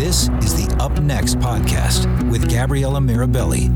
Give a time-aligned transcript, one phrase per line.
[0.00, 3.68] This is the Up Next podcast with Gabriella Mirabelli.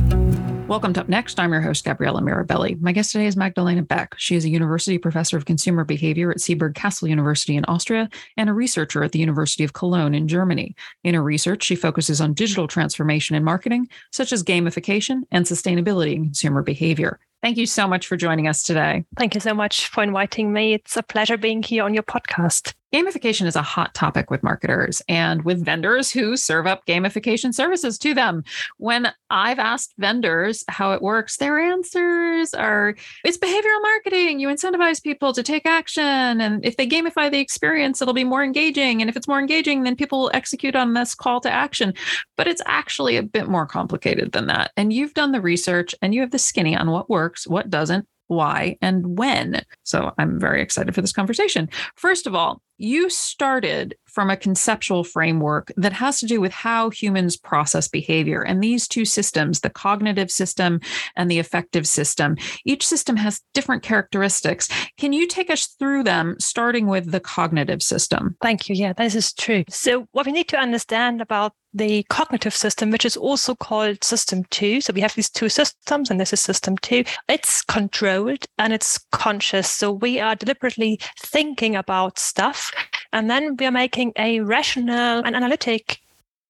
[0.67, 1.39] Welcome to Up Next.
[1.39, 2.81] I'm your host, Gabriella Mirabelli.
[2.81, 4.15] My guest today is Magdalena Bekk.
[4.17, 8.49] She is a university professor of consumer behavior at Seeburg Castle University in Austria and
[8.49, 10.75] a researcher at the University of Cologne in Germany.
[11.03, 16.15] In her research, she focuses on digital transformation in marketing, such as gamification and sustainability
[16.15, 17.21] in consumer behavior.
[17.43, 19.05] Thank you so much for joining us today.
[19.19, 20.73] Thank you so much for inviting me.
[20.73, 22.73] It's a pleasure being here on your podcast.
[22.95, 27.99] Gamification is a hot topic with marketers and with vendors who serve up gamification services
[27.99, 28.45] to them.
[28.77, 34.39] When I've asked vendors how it works, their answers are it's behavioral marketing.
[34.39, 36.41] You incentivize people to take action.
[36.41, 39.01] And if they gamify the experience, it'll be more engaging.
[39.01, 41.95] And if it's more engaging, then people will execute on this call to action.
[42.37, 44.71] But it's actually a bit more complicated than that.
[44.77, 48.07] And you've done the research and you have the skinny on what works, what doesn't,
[48.29, 49.63] why, and when.
[49.83, 51.69] So I'm very excited for this conversation.
[51.97, 56.89] First of all, you started from a conceptual framework that has to do with how
[56.91, 58.43] humans process behavior.
[58.43, 60.81] And these two systems, the cognitive system
[61.17, 64.69] and the affective system, each system has different characteristics.
[64.99, 68.37] Can you take us through them, starting with the cognitive system?
[68.41, 68.77] Thank you.
[68.77, 69.65] Yeah, this is true.
[69.69, 74.45] So, what we need to understand about the cognitive system, which is also called system
[74.51, 74.81] two.
[74.81, 77.05] So we have these two systems, and this is system two.
[77.29, 79.69] It's controlled and it's conscious.
[79.69, 82.64] So we are deliberately thinking about stuff
[83.13, 86.01] and then we are making a rational and analytic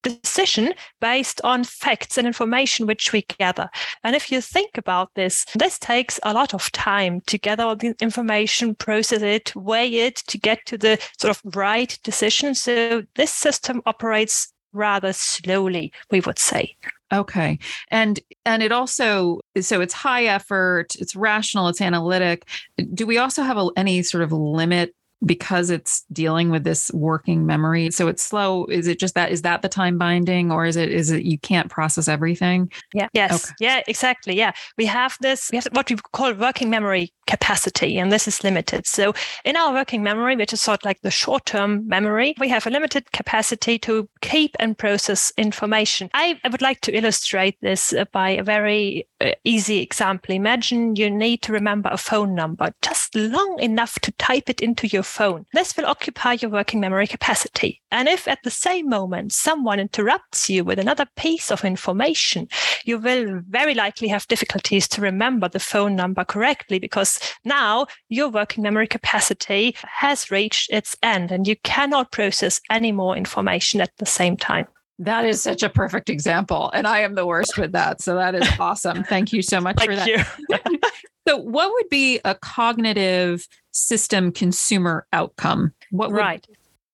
[0.05, 3.69] decision based on facts and information which we gather.
[4.03, 7.75] And if you think about this, this takes a lot of time to gather all
[7.75, 12.53] the information, process it, weigh it to get to the sort of right decision.
[12.53, 16.75] So this system operates rather slowly, we would say.
[17.13, 17.59] Okay.
[17.89, 22.47] And and it also so it's high effort, it's rational, it's analytic.
[22.93, 24.93] Do we also have a, any sort of limit
[25.23, 27.91] because it's dealing with this working memory.
[27.91, 28.65] So it's slow.
[28.65, 31.37] Is it just that is that the time binding or is it is it you
[31.37, 32.71] can't process everything?
[32.93, 33.07] Yeah.
[33.13, 33.45] Yes.
[33.45, 33.53] Okay.
[33.59, 34.35] yeah exactly.
[34.35, 34.51] Yeah.
[34.77, 38.85] We have this we have what we call working memory capacity and this is limited.
[38.85, 42.49] So in our working memory which is sort of like the short term memory we
[42.49, 46.09] have a limited capacity to keep and process information.
[46.13, 49.07] I, I would like to illustrate this uh, by a very
[49.43, 54.49] easy example imagine you need to remember a phone number just long enough to type
[54.49, 55.45] it into your phone.
[55.53, 57.81] This will occupy your working memory capacity.
[57.91, 62.49] And if at the same moment someone interrupts you with another piece of information,
[62.83, 68.29] you will very likely have difficulties to remember the phone number correctly because now your
[68.29, 73.91] working memory capacity has reached its end and you cannot process any more information at
[73.97, 74.67] the same time.
[74.99, 76.71] That is such a perfect example.
[76.73, 78.01] And I am the worst with that.
[78.01, 79.03] So that is awesome.
[79.09, 80.93] Thank you so much Thank for that.
[81.27, 85.73] so, what would be a cognitive system consumer outcome?
[85.91, 86.47] What would, right.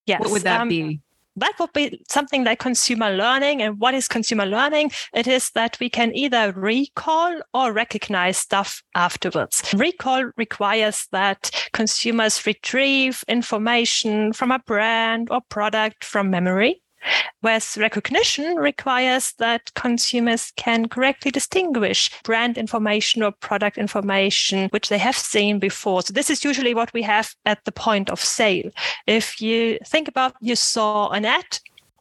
[0.08, 0.22] Yes.
[0.22, 1.02] What would that um, be?
[1.38, 3.62] that would be something like consumer learning.
[3.62, 4.92] And what is consumer learning?
[5.14, 9.64] It is that we can either recall or recognize stuff afterwards.
[9.74, 16.82] Recall requires that consumers retrieve information from a brand or product from memory.
[17.42, 25.00] Whereas recognition requires that consumers can correctly distinguish brand information or product information, which they
[25.00, 26.04] have seen before.
[26.04, 28.70] So this is usually what we have at the point of sale.
[29.08, 31.60] If you think about you saw an ad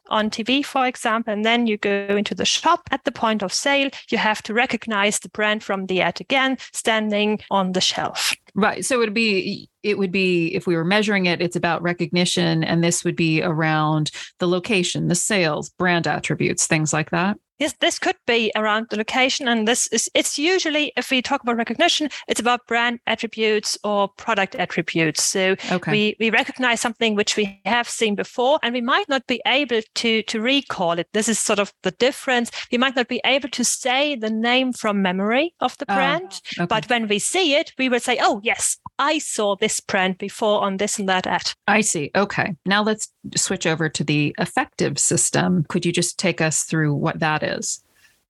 [0.09, 3.53] on TV, for example, and then you go into the shop at the point of
[3.53, 8.35] sale, you have to recognize the brand from the ad again, standing on the shelf.
[8.53, 8.83] Right.
[8.83, 12.63] So it would be it would be if we were measuring it, it's about recognition,
[12.63, 17.37] and this would be around the location, the sales, brand attributes, things like that.
[17.61, 19.47] Yes, this could be around the location.
[19.47, 24.07] And this is, it's usually, if we talk about recognition, it's about brand attributes or
[24.07, 25.23] product attributes.
[25.23, 25.91] So okay.
[25.91, 29.81] we, we recognize something which we have seen before and we might not be able
[29.93, 31.07] to, to recall it.
[31.13, 32.49] This is sort of the difference.
[32.71, 36.41] We might not be able to say the name from memory of the ah, brand,
[36.57, 36.65] okay.
[36.65, 40.61] but when we see it, we will say, oh, yes, I saw this brand before
[40.61, 41.53] on this and that ad.
[41.67, 42.11] I see.
[42.15, 42.55] Okay.
[42.65, 45.65] Now let's switch over to the affective system.
[45.69, 47.83] Could you just take us through what that is?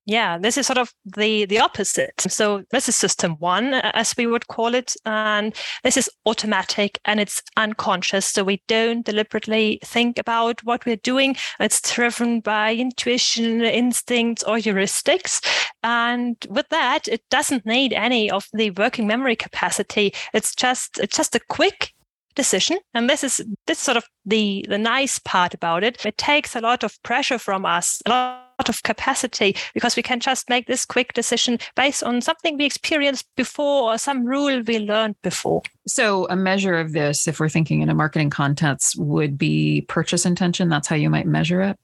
[0.06, 2.22] Yeah, this is sort of the the opposite.
[2.28, 7.20] So this is system one, as we would call it, and this is automatic and
[7.20, 8.26] it's unconscious.
[8.26, 11.36] So we don't deliberately think about what we're doing.
[11.60, 15.40] It's driven by intuition, instincts, or heuristics.
[15.84, 20.14] And with that, it doesn't need any of the working memory capacity.
[20.34, 21.94] It's just it's just a quick
[22.34, 26.56] decision and this is this sort of the the nice part about it it takes
[26.56, 30.68] a lot of pressure from us a lot of capacity because we can just make
[30.68, 35.62] this quick decision based on something we experienced before or some rule we learned before
[35.88, 40.26] so a measure of this if we're thinking in a marketing context would be purchase
[40.26, 41.78] intention that's how you might measure it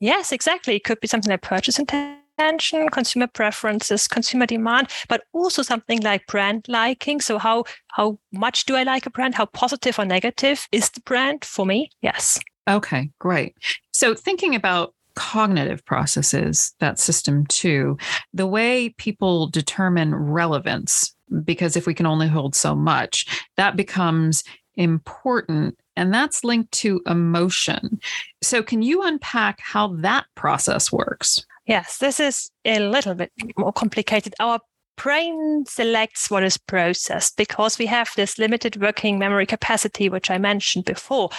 [0.00, 5.24] yes exactly it could be something like purchase intention attention, consumer preferences, consumer demand, but
[5.32, 7.20] also something like brand liking.
[7.20, 9.34] So how how much do I like a brand?
[9.34, 11.90] How positive or negative is the brand for me?
[12.02, 12.38] Yes.
[12.68, 13.54] Okay, great.
[13.92, 17.98] So thinking about cognitive processes, that system two,
[18.32, 21.14] the way people determine relevance,
[21.44, 23.26] because if we can only hold so much,
[23.56, 24.44] that becomes
[24.76, 27.98] important and that's linked to emotion.
[28.42, 31.44] So, can you unpack how that process works?
[31.66, 34.34] Yes, this is a little bit more complicated.
[34.38, 34.60] Our
[34.96, 40.38] brain selects what is processed because we have this limited working memory capacity, which I
[40.38, 41.30] mentioned before.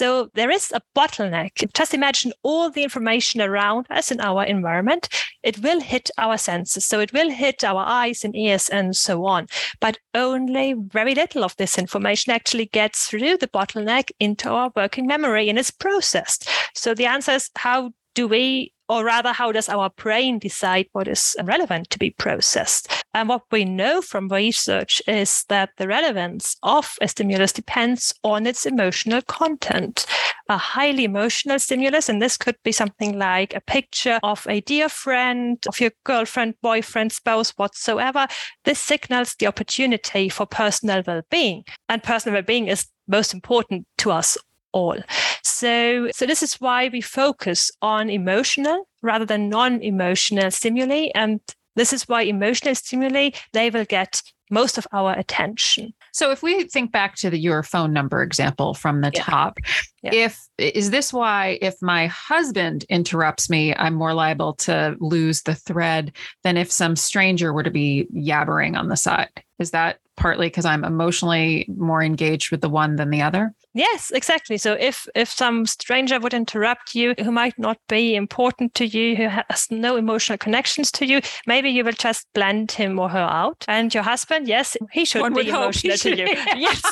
[0.00, 1.70] So there is a bottleneck.
[1.74, 5.10] Just imagine all the information around us in our environment.
[5.42, 6.86] It will hit our senses.
[6.86, 9.46] So it will hit our eyes and ears and so on.
[9.78, 15.06] But only very little of this information actually gets through the bottleneck into our working
[15.06, 16.48] memory and is processed.
[16.74, 21.06] So the answer is how do we or rather, how does our brain decide what
[21.06, 22.90] is relevant to be processed?
[23.14, 28.48] And what we know from research is that the relevance of a stimulus depends on
[28.48, 30.06] its emotional content.
[30.48, 34.88] A highly emotional stimulus, and this could be something like a picture of a dear
[34.88, 38.26] friend, of your girlfriend, boyfriend, spouse, whatsoever,
[38.64, 41.62] this signals the opportunity for personal well being.
[41.88, 44.36] And personal well being is most important to us
[44.72, 44.96] all.
[45.42, 51.08] So, so this is why we focus on emotional rather than non-emotional stimuli.
[51.14, 51.40] And
[51.76, 55.94] this is why emotional stimuli, they will get most of our attention.
[56.12, 59.22] So if we think back to the your phone number example from the yeah.
[59.22, 59.58] top,
[60.02, 60.12] yeah.
[60.12, 65.54] if is this why if my husband interrupts me, I'm more liable to lose the
[65.54, 69.30] thread than if some stranger were to be yabbering on the side?
[69.58, 73.54] Is that partly because I'm emotionally more engaged with the one than the other?
[73.72, 74.58] Yes, exactly.
[74.58, 79.14] So if if some stranger would interrupt you who might not be important to you,
[79.14, 83.18] who has no emotional connections to you, maybe you will just blend him or her
[83.18, 83.64] out.
[83.68, 86.26] And your husband, yes, he should One be emotional to you.
[86.56, 86.82] yes.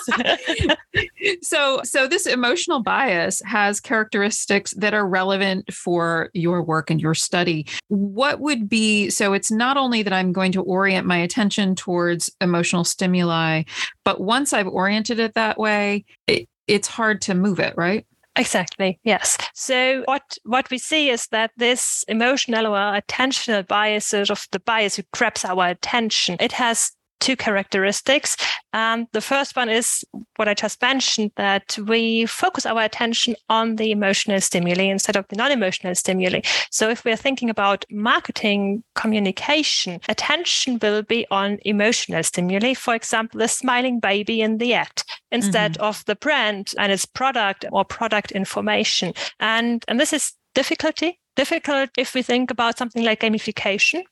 [1.43, 7.15] so so this emotional bias has characteristics that are relevant for your work and your
[7.15, 7.67] study.
[7.89, 12.31] What would be so it's not only that I'm going to orient my attention towards
[12.41, 12.85] emotional
[13.19, 13.63] stimuli,
[14.05, 18.07] but once I've oriented it that way, it, it's hard to move it, right?
[18.37, 19.01] Exactly.
[19.03, 19.37] Yes.
[19.53, 24.61] So what what we see is that this emotional or attentional bias, sort of the
[24.61, 28.37] bias who grabs our attention, it has two characteristics.
[28.73, 30.05] And the first one is
[30.37, 35.27] what I just mentioned that we focus our attention on the emotional stimuli instead of
[35.29, 36.41] the non emotional stimuli.
[36.71, 42.75] So if we're thinking about marketing communication, attention will be on emotional stimuli.
[42.75, 45.83] For example, the smiling baby in the ad instead mm-hmm.
[45.83, 49.13] of the brand and its product or product information.
[49.41, 54.03] And, and this is difficulty difficult if we think about something like gamification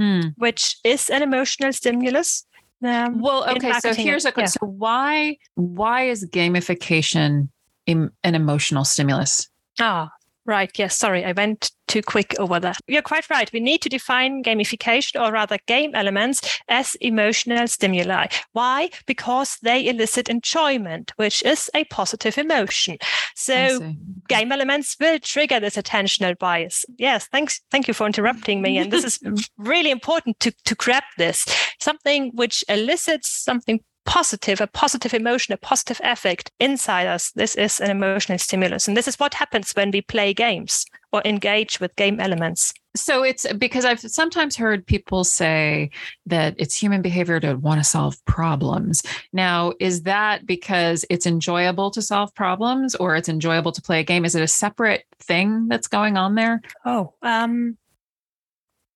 [0.00, 0.32] mm.
[0.36, 2.46] which is an emotional stimulus.
[2.84, 3.72] Um, well, okay.
[3.80, 4.66] So here's a question: yeah.
[4.68, 7.48] So why why is gamification
[7.86, 9.48] an emotional stimulus?
[9.80, 10.10] Ah,
[10.46, 10.70] Right.
[10.78, 10.96] Yes.
[10.96, 12.78] Sorry, I went too quick over that.
[12.86, 13.50] You're quite right.
[13.52, 18.26] We need to define gamification or rather game elements as emotional stimuli.
[18.52, 18.90] Why?
[19.06, 22.98] Because they elicit enjoyment, which is a positive emotion.
[23.34, 23.94] So
[24.28, 26.84] game elements will trigger this attentional bias.
[26.98, 27.26] Yes.
[27.26, 27.60] Thanks.
[27.70, 28.78] Thank you for interrupting me.
[28.78, 31.46] And this is really important to, to grab this.
[31.80, 37.32] Something which elicits something positive, a positive emotion, a positive affect inside us.
[37.32, 38.88] This is an emotional stimulus.
[38.88, 42.72] And this is what happens when we play games or engage with game elements.
[42.96, 45.90] So it's because I've sometimes heard people say
[46.26, 49.02] that it's human behavior to want to solve problems.
[49.32, 54.04] Now, is that because it's enjoyable to solve problems or it's enjoyable to play a
[54.04, 54.24] game?
[54.24, 56.60] Is it a separate thing that's going on there?
[56.84, 57.76] Oh, um,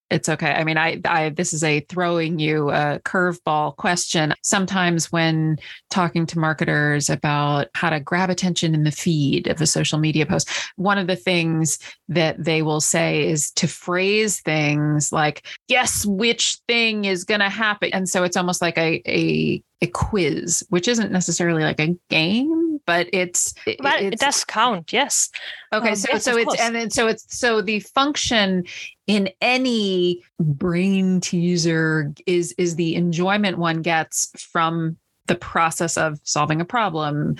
[0.09, 0.51] it's okay.
[0.51, 4.33] I mean, I, I, this is a throwing you a curveball question.
[4.43, 5.57] Sometimes when
[5.89, 10.25] talking to marketers about how to grab attention in the feed of a social media
[10.25, 16.05] post, one of the things that they will say is to phrase things like, guess
[16.05, 17.89] which thing is going to happen.
[17.93, 22.68] And so it's almost like a, a, a quiz, which isn't necessarily like a game,
[22.89, 23.53] but it's,
[23.83, 24.91] but it's, it does count.
[24.91, 25.29] Yes.
[25.71, 25.89] Okay.
[25.89, 26.59] Um, so, yes, so it's, course.
[26.59, 28.65] and then, so it's, so the function
[29.05, 36.61] in any brain teaser is is the enjoyment one gets from the process of solving
[36.61, 37.35] a problem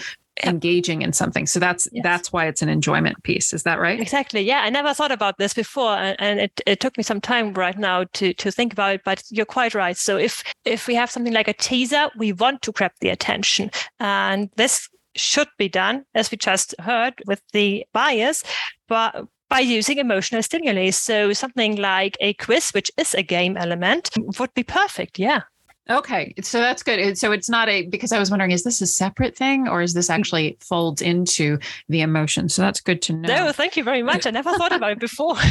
[0.46, 2.02] engaging in something so that's yes.
[2.02, 5.38] that's why it's an enjoyment piece is that right exactly yeah i never thought about
[5.38, 8.72] this before and, and it, it took me some time right now to to think
[8.72, 12.10] about it but you're quite right so if if we have something like a teaser
[12.18, 14.88] we want to grab the attention and this
[15.20, 18.44] should be done as we just heard with the buyers
[18.88, 20.92] but by using emotional stimuli.
[20.92, 25.18] So something like a quiz, which is a game element, would be perfect.
[25.18, 25.42] Yeah.
[25.90, 27.18] Okay, so that's good.
[27.18, 29.96] So it's not a because I was wondering, is this a separate thing or is
[29.96, 31.58] this actually folds into
[31.90, 32.48] the emotion?
[32.48, 33.46] So that's good to know.
[33.46, 34.28] No, thank you very much.
[34.28, 35.36] I never thought about it before.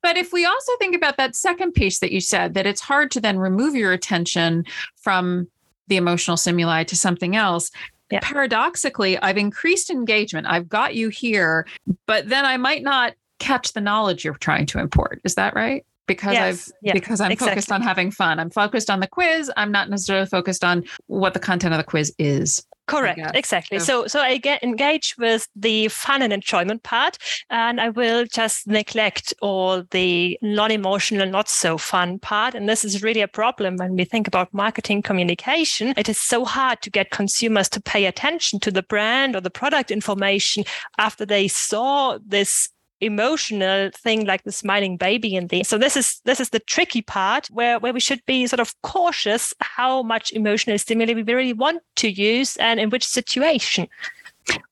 [0.00, 3.10] But if we also think about that second piece that you said, that it's hard
[3.10, 5.48] to then remove your attention from
[5.88, 7.72] the emotional stimuli to something else,
[8.10, 8.20] yeah.
[8.22, 10.46] paradoxically, I've increased engagement.
[10.48, 11.66] I've got you here,
[12.06, 15.20] but then I might not catch the knowledge you're trying to import.
[15.24, 15.84] Is that right?
[16.06, 17.50] Because yes, I've yeah, because I'm exactly.
[17.50, 18.40] focused on having fun.
[18.40, 19.50] I'm focused on the quiz.
[19.56, 22.66] I'm not necessarily focused on what the content of the quiz is.
[22.88, 23.78] Correct, exactly.
[23.78, 27.18] So, so I get engaged with the fun and enjoyment part,
[27.50, 32.54] and I will just neglect all the non-emotional, not so fun part.
[32.54, 35.94] And this is really a problem when we think about marketing communication.
[35.96, 39.50] It is so hard to get consumers to pay attention to the brand or the
[39.50, 40.64] product information
[40.96, 45.64] after they saw this emotional thing like the smiling baby in there.
[45.64, 48.74] So this is this is the tricky part where where we should be sort of
[48.82, 53.88] cautious how much emotional stimuli we really want to use and in which situation.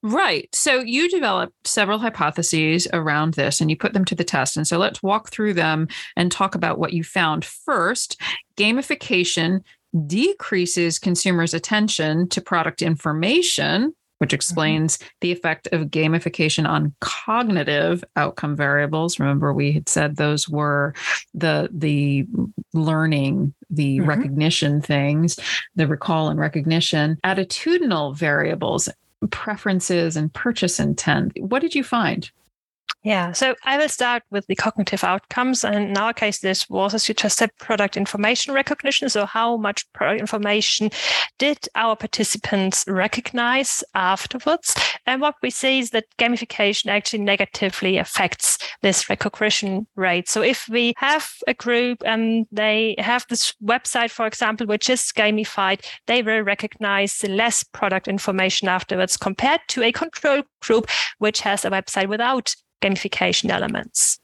[0.02, 0.49] Right.
[0.54, 4.56] So you developed several hypotheses around this and you put them to the test.
[4.56, 7.45] And so let's walk through them and talk about what you found.
[7.45, 8.21] First,
[8.56, 9.61] gamification
[10.06, 14.35] decreases consumers' attention to product information which mm-hmm.
[14.35, 15.08] explains mm-hmm.
[15.20, 20.94] the effect of gamification on cognitive outcome variables remember we had said those were
[21.35, 22.26] the the
[22.73, 24.08] learning the mm-hmm.
[24.08, 25.38] recognition things
[25.75, 28.88] the recall and recognition attitudinal variables
[29.30, 32.30] preferences and purchase intent what did you find
[33.07, 35.63] yeah, so I will start with the cognitive outcomes.
[35.63, 39.09] And in our case, this was, as you just said, product information recognition.
[39.09, 40.91] So, how much product information
[41.39, 44.75] did our participants recognize afterwards?
[45.07, 50.29] And what we see is that gamification actually negatively affects this recognition rate.
[50.29, 55.13] So, if we have a group and they have this website, for example, which is
[55.17, 61.65] gamified, they will recognize less product information afterwards compared to a control group, which has
[61.65, 64.18] a website without gamification elements.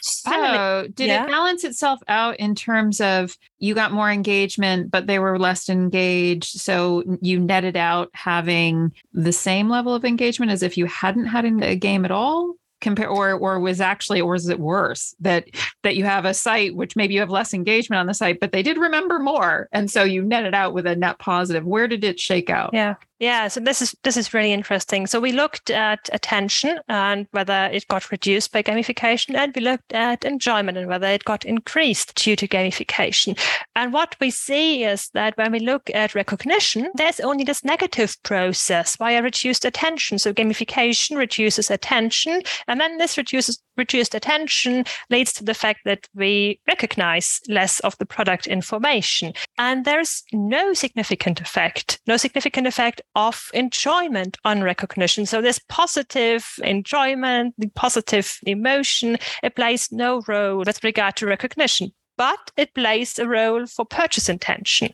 [0.00, 1.24] So, did yeah.
[1.24, 5.68] it balance itself out in terms of you got more engagement, but they were less
[5.68, 6.60] engaged?
[6.60, 11.44] So, you netted out having the same level of engagement as if you hadn't had
[11.44, 12.54] a game at all?
[12.84, 15.46] compare or or was actually or is it worse that
[15.82, 18.52] that you have a site which maybe you have less engagement on the site but
[18.52, 21.88] they did remember more and so you net it out with a net positive where
[21.88, 25.06] did it shake out yeah yeah, so this is this is really interesting.
[25.06, 29.92] So we looked at attention and whether it got reduced by gamification, and we looked
[29.92, 33.38] at enjoyment and whether it got increased due to gamification.
[33.76, 38.20] And what we see is that when we look at recognition, there's only this negative
[38.24, 40.18] process via reduced attention.
[40.18, 46.08] So gamification reduces attention, and then this reduces reduced attention leads to the fact that
[46.14, 49.32] we recognize less of the product information.
[49.58, 55.26] And there's no significant effect, no significant effect of enjoyment on recognition.
[55.26, 61.92] So this positive enjoyment, the positive emotion, it plays no role with regard to recognition
[62.16, 64.90] but it plays a role for purchase intention.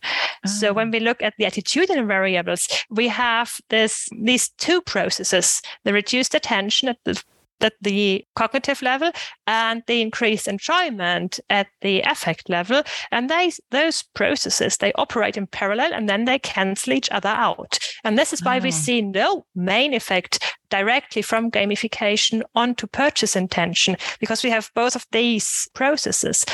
[0.47, 0.91] So when ah.
[0.93, 6.89] we look at the attitudinal variables, we have this these two processes: the reduced attention
[6.89, 7.23] at the
[7.63, 9.13] at the cognitive level
[9.47, 12.83] and the increased enjoyment at the affect level.
[13.11, 17.79] And they, those processes, they operate in parallel and then they cancel each other out.
[18.05, 18.63] And this is why oh.
[18.63, 18.73] we ah.
[18.73, 25.07] see no main effect directly from gamification onto purchase intention, because we have both of
[25.13, 26.45] these processes.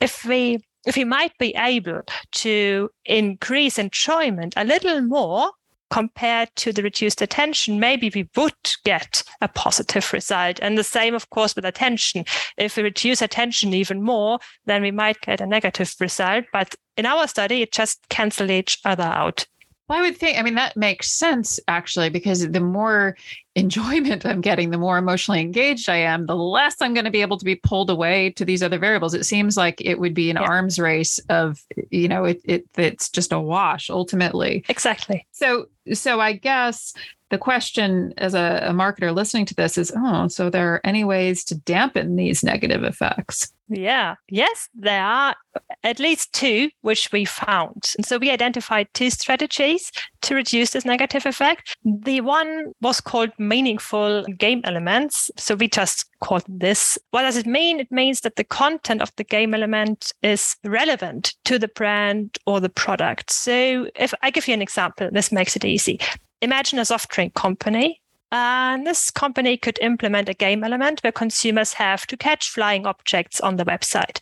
[0.00, 5.50] If we if we might be able to increase enjoyment a little more
[5.90, 8.54] compared to the reduced attention, maybe we would
[8.84, 10.58] get a positive result.
[10.60, 12.24] And the same, of course, with attention.
[12.56, 16.44] If we reduce attention even more, then we might get a negative result.
[16.52, 19.46] But in our study, it just cancels each other out.
[19.88, 23.16] Well, I would think, I mean, that makes sense actually, because the more
[23.54, 27.22] enjoyment I'm getting, the more emotionally engaged I am, the less I'm going to be
[27.22, 29.14] able to be pulled away to these other variables.
[29.14, 30.42] It seems like it would be an yeah.
[30.42, 34.64] arms race of, you know, it, it it's just a wash ultimately.
[34.68, 35.26] Exactly.
[35.32, 36.92] So, so I guess
[37.30, 41.04] the question as a, a marketer listening to this is, oh, so there are any
[41.04, 43.52] ways to dampen these negative effects?
[43.68, 45.36] Yeah, yes, there are
[45.84, 47.92] at least two which we found.
[47.98, 49.92] And so we identified two strategies
[50.22, 51.76] to reduce this negative effect.
[51.84, 55.30] The one was called meaningful game elements.
[55.36, 56.98] So we just called this.
[57.10, 57.78] What does it mean?
[57.78, 62.60] It means that the content of the game element is relevant to the brand or
[62.60, 63.30] the product.
[63.30, 66.00] So if I give you an example, this makes it easy.
[66.40, 71.74] Imagine a soft drink company and this company could implement a game element where consumers
[71.74, 74.18] have to catch flying objects on the website.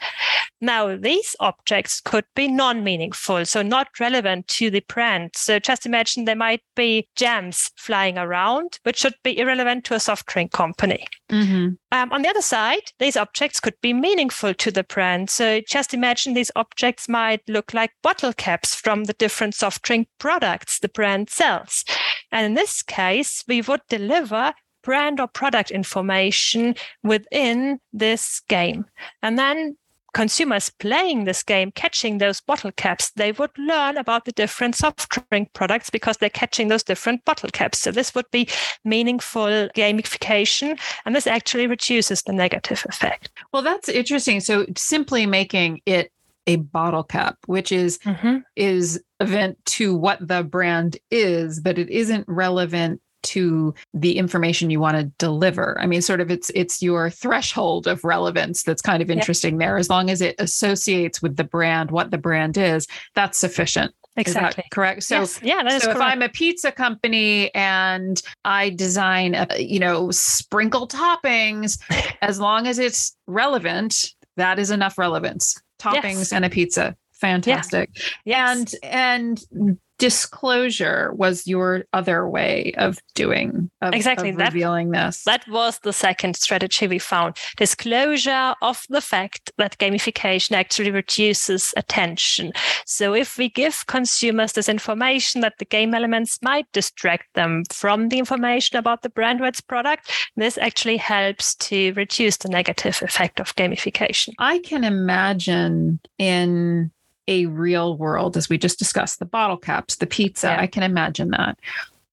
[0.60, 5.32] Now, these objects could be non meaningful, so not relevant to the brand.
[5.34, 10.00] So just imagine there might be gems flying around, which should be irrelevant to a
[10.00, 11.06] soft drink company.
[11.28, 11.74] Mm-hmm.
[11.92, 15.28] Um, on the other side, these objects could be meaningful to the brand.
[15.28, 20.08] So just imagine these objects might look like bottle caps from the different soft drink
[20.18, 21.84] products the brand sells.
[22.32, 24.52] And in this case, we would deliver
[24.82, 28.84] brand or product information within this game.
[29.22, 29.76] And then
[30.16, 35.10] consumers playing this game, catching those bottle caps, they would learn about the different soft
[35.30, 37.80] drink products because they're catching those different bottle caps.
[37.80, 38.48] So this would be
[38.82, 43.30] meaningful gamification, and this actually reduces the negative effect.
[43.52, 44.40] Well, that's interesting.
[44.40, 46.10] So simply making it
[46.46, 48.38] a bottle cap, which is mm-hmm.
[48.54, 54.78] is event to what the brand is, but it isn't relevant to the information you
[54.78, 55.76] want to deliver.
[55.80, 59.60] I mean, sort of it's it's your threshold of relevance that's kind of interesting yep.
[59.60, 59.76] there.
[59.78, 63.92] As long as it associates with the brand, what the brand is, that's sufficient.
[64.18, 64.64] Exactly.
[64.70, 65.02] correct.
[65.02, 65.40] So yes.
[65.42, 70.88] yeah, that so if I'm a pizza company and I design a, you know, sprinkle
[70.88, 71.78] toppings,
[72.22, 75.60] as long as it's relevant, that is enough relevance.
[75.78, 76.32] Toppings yes.
[76.32, 76.96] and a pizza.
[77.12, 77.90] Fantastic.
[78.24, 78.54] Yeah.
[78.54, 78.74] Yes.
[78.82, 85.24] And and disclosure was your other way of doing of, exactly of revealing that, this.
[85.24, 87.36] that was the second strategy we found.
[87.56, 92.52] Disclosure of the fact that gamification actually reduces attention.
[92.84, 98.08] So if we give consumers this information that the game elements might distract them from
[98.08, 103.00] the information about the brand or its product this actually helps to reduce the negative
[103.02, 104.34] effect of gamification.
[104.38, 106.90] I can imagine in
[107.28, 110.48] a real world, as we just discussed, the bottle caps, the pizza.
[110.48, 110.60] Yeah.
[110.60, 111.58] I can imagine that.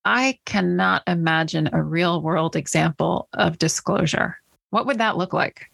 [0.06, 4.38] I cannot imagine a real world example of disclosure.
[4.72, 5.70] What would that look like?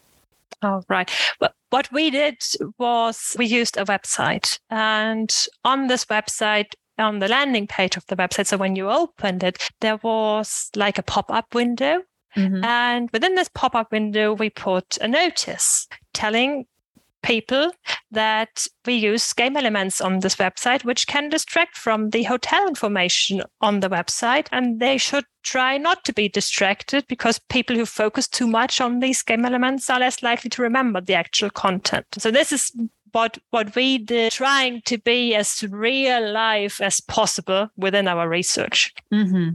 [0.62, 1.10] Oh, right.
[1.40, 2.44] Well, what we did
[2.78, 8.18] was we used a website, and on this website, on the landing page of the
[8.18, 12.02] website, so when you opened it, there was like a pop up window.
[12.36, 12.64] Mm-hmm.
[12.64, 16.66] And within this pop up window, we put a notice telling
[17.22, 17.72] people
[18.12, 23.44] that we use game elements on this website, which can distract from the hotel information
[23.62, 24.48] on the website.
[24.52, 29.00] And they should try not to be distracted because people who focus too much on
[29.00, 32.06] these game elements are less likely to remember the actual content.
[32.18, 32.72] So this is
[33.12, 38.94] what what we did trying to be as real life as possible within our research
[39.12, 39.52] mm-hmm.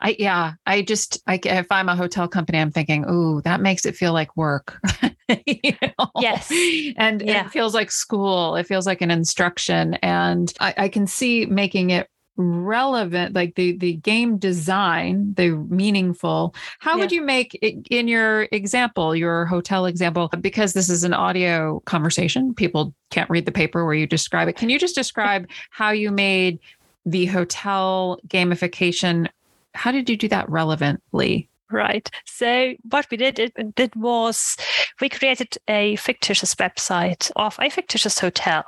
[0.00, 3.86] I yeah, I just I if I'm a hotel company, I'm thinking, oh, that makes
[3.86, 4.78] it feel like work.
[5.46, 6.10] you know?
[6.20, 6.50] Yes,
[6.96, 7.46] and yeah.
[7.46, 8.56] it feels like school.
[8.56, 13.78] It feels like an instruction, and I, I can see making it relevant like the
[13.78, 17.00] the game design the meaningful how yeah.
[17.00, 17.54] would you make
[17.90, 23.46] in your example your hotel example because this is an audio conversation people can't read
[23.46, 26.58] the paper where you describe it can you just describe how you made
[27.06, 29.28] the hotel gamification
[29.76, 31.48] how did you do that relevantly?
[31.70, 32.08] Right.
[32.24, 34.56] So what we did, it, did was
[35.00, 38.64] we created a fictitious website of a fictitious hotel.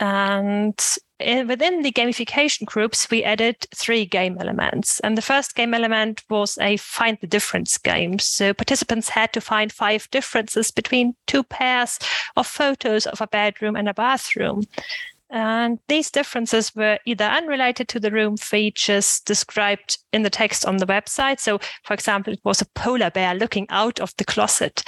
[0.00, 0.74] And
[1.20, 4.98] eh, within the gamification groups, we added three game elements.
[5.00, 8.18] And the first game element was a find the difference game.
[8.18, 12.00] So participants had to find five differences between two pairs
[12.34, 14.64] of photos of a bedroom and a bathroom.
[15.30, 20.78] And these differences were either unrelated to the room features described in the text on
[20.78, 21.38] the website.
[21.38, 24.82] So, for example, it was a polar bear looking out of the closet,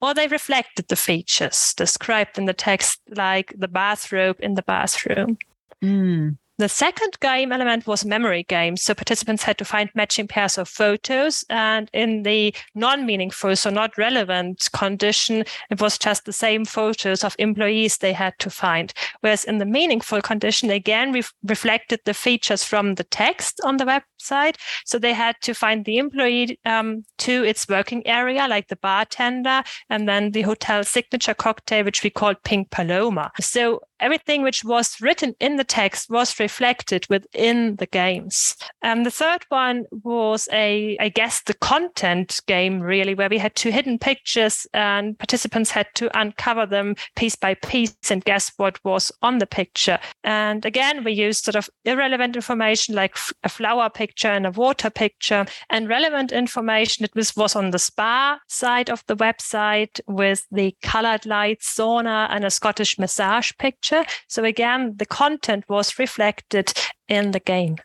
[0.00, 5.36] or they reflected the features described in the text, like the bathrobe in the bathroom.
[5.82, 6.38] Mm.
[6.58, 8.76] The second game element was memory game.
[8.76, 11.44] So participants had to find matching pairs of photos.
[11.48, 17.22] And in the non meaningful, so not relevant condition, it was just the same photos
[17.22, 18.92] of employees they had to find.
[19.20, 23.86] Whereas in the meaningful condition, again, we reflected the features from the text on the
[24.18, 24.56] website.
[24.84, 29.62] So they had to find the employee um, to its working area, like the bartender,
[29.90, 33.30] and then the hotel signature cocktail, which we called Pink Paloma.
[33.40, 38.56] So everything which was written in the text was reflected within the games.
[38.82, 43.54] And the third one was a, I guess, the content game, really, where we had
[43.56, 48.82] two hidden pictures and participants had to uncover them piece by piece and guess what
[48.84, 49.98] was on the picture.
[50.22, 54.90] And again, we used sort of irrelevant information like a flower picture and a water
[54.90, 60.46] picture, and relevant information that was, was on the spa side of the website with
[60.50, 64.04] the colored lights, sauna, and a Scottish massage picture.
[64.28, 66.72] So again, the content was reflected
[67.08, 67.76] in the game.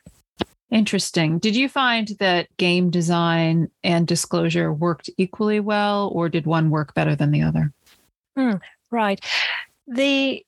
[0.71, 1.37] Interesting.
[1.37, 6.95] Did you find that game design and disclosure worked equally well, or did one work
[6.95, 7.71] better than the other?
[8.35, 8.55] Hmm,
[8.89, 9.23] right.
[9.87, 10.43] The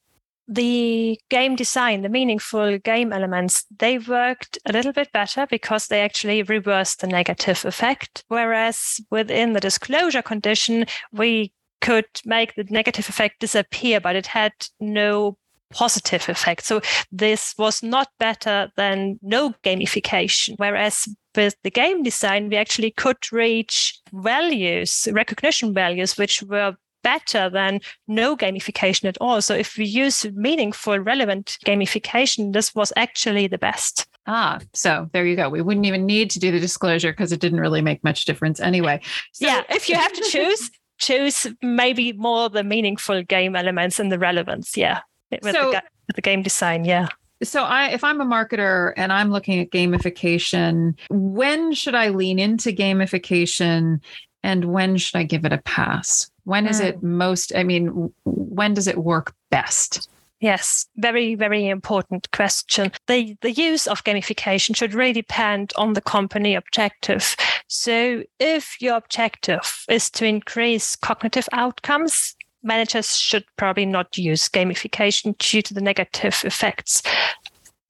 [0.48, 6.02] the game design, the meaningful game elements, they worked a little bit better because they
[6.02, 8.24] actually reversed the negative effect.
[8.28, 14.54] Whereas within the disclosure condition, we could make the negative effect disappear, but it had
[14.80, 15.38] no
[15.72, 16.64] positive effect.
[16.64, 16.82] So
[17.12, 20.56] this was not better than no gamification.
[20.58, 27.50] Whereas with the game design, we actually could reach values, recognition values, which were better
[27.50, 29.42] than no gamification at all.
[29.42, 34.08] So if we use meaningful, relevant gamification, this was actually the best.
[34.28, 35.50] Ah, so there you go.
[35.50, 38.60] We wouldn't even need to do the disclosure because it didn't really make much difference
[38.60, 39.00] anyway.
[39.32, 44.12] So- yeah, if you have to choose, choose maybe more the meaningful game elements and
[44.12, 44.76] the relevance.
[44.76, 46.86] Yeah with, so, the, with the game design.
[46.86, 47.08] Yeah.
[47.44, 52.40] So I if I'm a marketer and I'm looking at gamification, when should I lean
[52.40, 54.02] into gamification
[54.44, 56.30] and when should I give it a pass?
[56.46, 56.86] When is mm.
[56.86, 60.10] it most I mean when does it work best?
[60.42, 62.92] Yes, very, very important question.
[63.08, 67.36] The the use of gamification should really depend on the company objective.
[67.68, 75.38] So if your objective is to increase cognitive outcomes, managers should probably not use gamification
[75.38, 77.02] due to the negative effects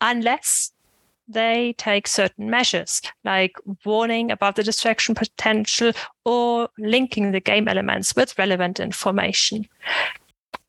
[0.02, 0.72] unless
[1.28, 5.92] they take certain measures like warning about the distraction potential
[6.24, 9.68] or linking the game elements with relevant information.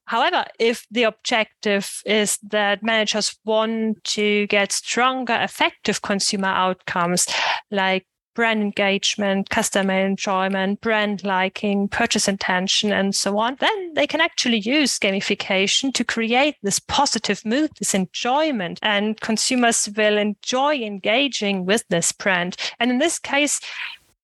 [0.07, 7.27] However, if the objective is that managers want to get stronger, affective consumer outcomes
[7.73, 14.21] like brand engagement, customer enjoyment, brand liking, purchase intention, and so on, then they can
[14.21, 21.65] actually use gamification to create this positive mood, this enjoyment, and consumers will enjoy engaging
[21.65, 22.57] with this brand.
[22.79, 23.59] And in this case,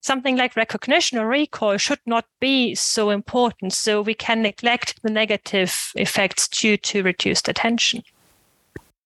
[0.03, 3.72] something like recognition or recall should not be so important.
[3.72, 8.03] So we can neglect the negative effects due to reduced attention.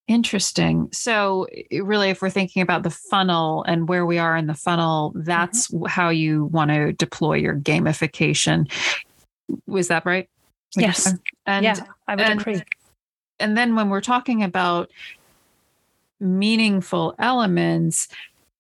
[0.09, 0.89] Interesting.
[0.93, 5.13] So, really, if we're thinking about the funnel and where we are in the funnel,
[5.17, 5.87] that's mm-hmm.
[5.87, 8.71] how you want to deploy your gamification.
[9.67, 10.29] Was that right?
[10.77, 11.13] Yes.
[11.47, 12.63] And, yeah, I would and, agree.
[13.41, 14.91] And then when we're talking about
[16.21, 18.09] meaningful elements,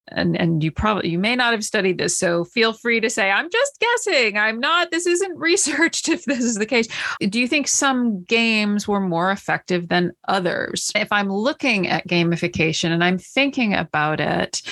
[0.08, 3.30] and and you probably you may not have studied this so feel free to say
[3.30, 4.38] i'm just guessing.
[4.38, 6.88] I'm not this isn't researched if this is the case.
[7.20, 10.90] Do you think some games were more effective than others?
[10.94, 14.62] If i'm looking at gamification and i'm thinking about it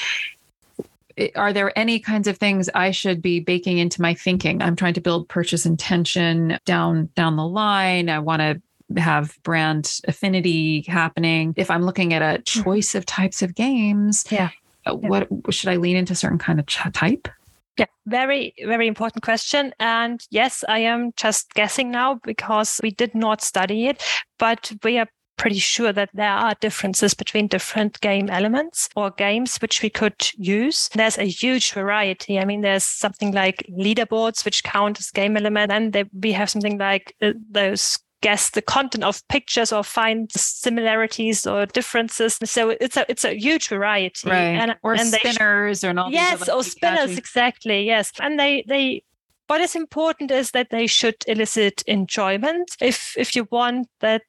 [1.36, 4.60] are there any kinds of things i should be baking into my thinking?
[4.60, 8.08] I'm trying to build purchase intention down down the line.
[8.08, 11.54] I want to have brand affinity happening.
[11.56, 12.62] If i'm looking at a mm-hmm.
[12.62, 14.50] choice of types of games yeah
[14.86, 17.28] uh, what should I lean into certain kind of type?
[17.76, 19.74] Yeah, very, very important question.
[19.80, 24.02] And yes, I am just guessing now because we did not study it,
[24.38, 29.56] but we are pretty sure that there are differences between different game elements or games
[29.58, 30.88] which we could use.
[30.94, 32.38] There's a huge variety.
[32.38, 36.78] I mean, there's something like leaderboards which count as game element, and we have something
[36.78, 42.38] like uh, those guess the content of pictures or find similarities or differences.
[42.44, 44.28] So it's a it's a huge variety.
[44.28, 44.56] Right.
[44.60, 46.10] And, or and spinners sh- or not.
[46.10, 47.84] Yes, or spinners, exactly.
[47.84, 48.12] Yes.
[48.20, 49.04] And they they
[49.46, 52.76] what is important is that they should elicit enjoyment.
[52.80, 54.22] If if you want that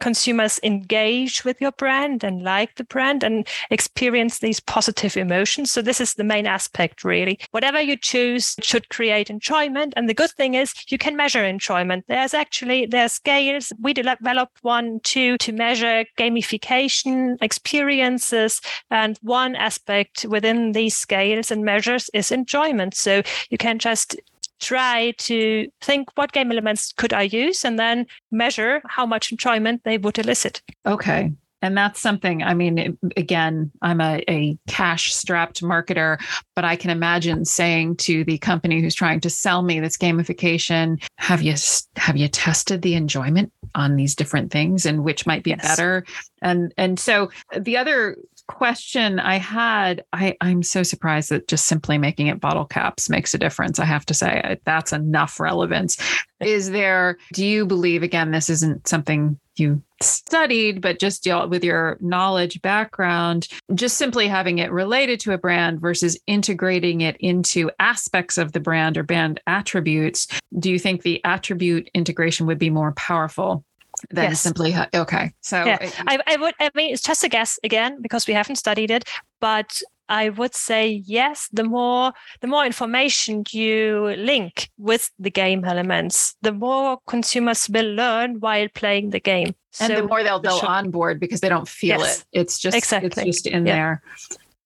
[0.00, 5.70] consumers engage with your brand and like the brand and experience these positive emotions.
[5.70, 7.38] So this is the main aspect, really.
[7.50, 9.94] Whatever you choose should create enjoyment.
[9.96, 12.04] And the good thing is you can measure enjoyment.
[12.08, 13.72] There's actually there's scales.
[13.80, 18.60] We developed one two to measure gamification experiences.
[18.90, 22.94] And one aspect within these scales and measures is enjoyment.
[22.94, 24.16] So you can just
[24.60, 29.82] try to think what game elements could I use and then measure how much enjoyment
[29.84, 30.62] they would elicit.
[30.86, 31.32] Okay.
[31.62, 36.20] And that's something, I mean, again, I'm a, a cash strapped marketer,
[36.54, 41.02] but I can imagine saying to the company who's trying to sell me this gamification,
[41.16, 41.54] have you,
[41.96, 45.62] have you tested the enjoyment on these different things and which might be yes.
[45.66, 46.04] better?
[46.42, 48.16] And, and so the other
[48.46, 53.34] question I had, I, I'm so surprised that just simply making it bottle caps makes
[53.34, 53.78] a difference.
[53.78, 55.96] I have to say that's enough relevance.
[56.40, 61.96] Is there, do you believe, again, this isn't something you studied, but just with your
[62.00, 68.36] knowledge background, just simply having it related to a brand versus integrating it into aspects
[68.36, 70.26] of the brand or brand attributes,
[70.58, 73.64] do you think the attribute integration would be more powerful
[74.10, 74.40] than yes.
[74.40, 75.78] simply okay so yeah.
[76.06, 79.04] I, I would i mean it's just a guess again because we haven't studied it
[79.40, 81.48] but I would say yes.
[81.52, 87.92] The more the more information you link with the game elements, the more consumers will
[87.94, 89.54] learn while playing the game.
[89.80, 92.20] And so, the more they'll go on board because they don't feel yes.
[92.20, 92.40] it.
[92.40, 93.08] It's just exactly.
[93.08, 93.74] it's just in yeah.
[93.74, 94.02] there.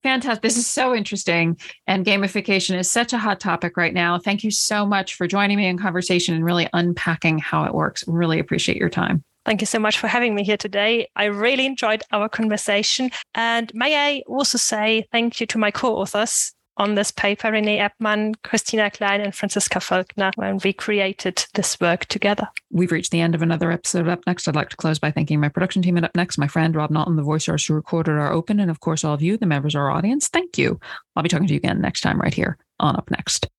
[0.03, 0.43] Fantastic.
[0.43, 1.59] This is so interesting.
[1.87, 4.19] And gamification is such a hot topic right now.
[4.19, 8.05] Thank you so much for joining me in conversation and really unpacking how it works.
[8.07, 9.23] Really appreciate your time.
[9.45, 11.09] Thank you so much for having me here today.
[11.17, 13.11] I really enjoyed our conversation.
[13.35, 17.79] And may I also say thank you to my co authors on this paper, René
[17.79, 22.49] Eppmann, Kristina Klein, and Franziska Völckner, when we created this work together.
[22.71, 24.01] We've reached the end of another episode.
[24.01, 25.99] Of Up next, I'd like to close by thanking my production team.
[25.99, 28.71] at up next, my friend Rob Naughton, the voice artist who recorded our open, and
[28.71, 30.29] of course, all of you, the members of our audience.
[30.29, 30.81] Thank you.
[31.14, 33.51] I'll be talking to you again next time right here on Up Next.